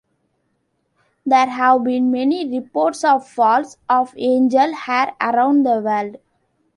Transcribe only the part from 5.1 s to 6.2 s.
around the world.